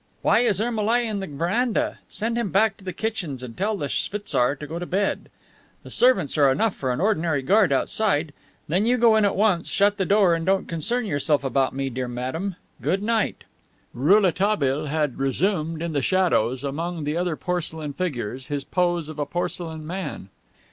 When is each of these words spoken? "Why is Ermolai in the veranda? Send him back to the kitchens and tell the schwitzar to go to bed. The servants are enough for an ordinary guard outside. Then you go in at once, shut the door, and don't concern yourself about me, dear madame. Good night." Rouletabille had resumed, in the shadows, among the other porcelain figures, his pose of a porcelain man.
"Why 0.23 0.39
is 0.39 0.59
Ermolai 0.59 1.01
in 1.05 1.19
the 1.19 1.27
veranda? 1.27 1.99
Send 2.07 2.35
him 2.35 2.49
back 2.49 2.75
to 2.77 2.83
the 2.83 2.91
kitchens 2.91 3.43
and 3.43 3.55
tell 3.55 3.77
the 3.77 3.87
schwitzar 3.87 4.55
to 4.55 4.65
go 4.65 4.79
to 4.79 4.87
bed. 4.87 5.29
The 5.83 5.91
servants 5.91 6.39
are 6.39 6.51
enough 6.51 6.73
for 6.73 6.91
an 6.91 6.99
ordinary 6.99 7.43
guard 7.43 7.71
outside. 7.71 8.33
Then 8.67 8.87
you 8.87 8.97
go 8.97 9.15
in 9.15 9.25
at 9.25 9.35
once, 9.35 9.69
shut 9.69 9.97
the 9.97 10.05
door, 10.07 10.33
and 10.33 10.43
don't 10.43 10.65
concern 10.67 11.05
yourself 11.05 11.43
about 11.43 11.75
me, 11.75 11.91
dear 11.91 12.07
madame. 12.07 12.55
Good 12.81 13.03
night." 13.03 13.43
Rouletabille 13.93 14.87
had 14.87 15.19
resumed, 15.19 15.83
in 15.83 15.91
the 15.91 16.01
shadows, 16.01 16.63
among 16.63 17.03
the 17.03 17.15
other 17.15 17.35
porcelain 17.35 17.93
figures, 17.93 18.47
his 18.47 18.63
pose 18.63 19.07
of 19.07 19.19
a 19.19 19.27
porcelain 19.27 19.85
man. 19.85 20.29